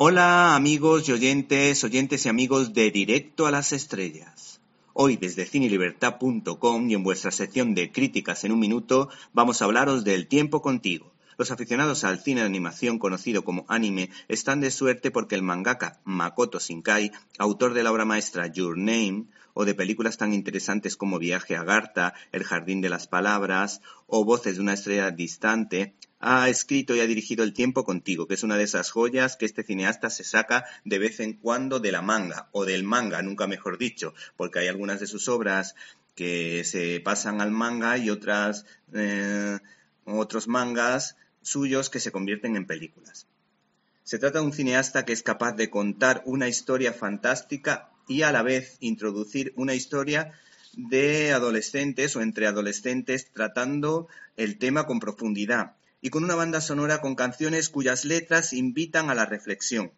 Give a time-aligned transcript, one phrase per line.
[0.00, 4.60] Hola amigos y oyentes, oyentes y amigos de Directo a las Estrellas.
[4.92, 10.04] Hoy desde cinelibertad.com y en vuestra sección de críticas en un minuto vamos a hablaros
[10.04, 11.10] del tiempo contigo.
[11.38, 16.00] Los aficionados al cine de animación conocido como anime están de suerte porque el mangaka
[16.02, 21.20] Makoto Shinkai, autor de la obra maestra Your Name, o de películas tan interesantes como
[21.20, 26.48] Viaje a Garta, El Jardín de las Palabras o Voces de una estrella distante, ha
[26.48, 29.62] escrito y ha dirigido El tiempo contigo, que es una de esas joyas que este
[29.62, 33.78] cineasta se saca de vez en cuando de la manga, o del manga, nunca mejor
[33.78, 35.76] dicho, porque hay algunas de sus obras
[36.16, 39.60] que se pasan al manga y otras eh,
[40.04, 41.16] otros mangas
[41.48, 43.26] suyos que se convierten en películas.
[44.04, 48.32] Se trata de un cineasta que es capaz de contar una historia fantástica y a
[48.32, 50.32] la vez introducir una historia
[50.74, 57.00] de adolescentes o entre adolescentes tratando el tema con profundidad y con una banda sonora
[57.00, 59.92] con canciones cuyas letras invitan a la reflexión,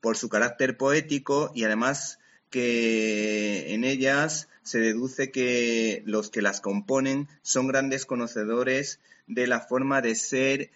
[0.00, 2.18] por su carácter poético y además
[2.50, 9.60] que en ellas se deduce que los que las componen son grandes conocedores de la
[9.60, 10.70] forma de ser,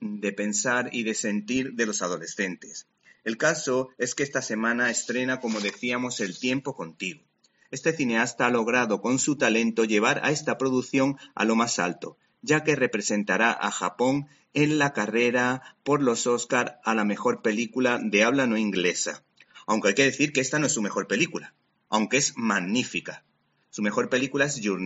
[0.00, 2.86] de pensar y de sentir de los adolescentes.
[3.24, 7.22] El caso es que esta semana estrena, como decíamos, El tiempo contigo.
[7.70, 12.16] Este cineasta ha logrado con su talento llevar a esta producción a lo más alto,
[12.42, 17.98] ya que representará a Japón en la carrera por los Oscar a la mejor película
[18.00, 19.24] de habla no inglesa.
[19.66, 21.54] Aunque hay que decir que esta no es su mejor película,
[21.88, 23.24] aunque es magnífica.
[23.70, 24.80] Su mejor película es Your.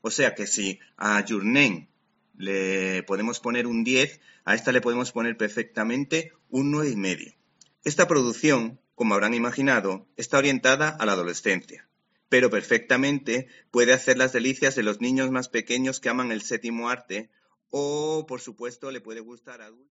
[0.00, 1.44] O sea que si a Your
[2.36, 6.92] le podemos poner un 10, a esta le podemos poner perfectamente un 9,5.
[6.92, 7.34] y medio.
[7.84, 11.86] Esta producción, como habrán imaginado, está orientada a la adolescencia
[12.30, 16.88] pero perfectamente puede hacer las delicias de los niños más pequeños que aman el séptimo
[16.88, 17.28] arte
[17.70, 19.99] o, por supuesto, le puede gustar a adultos.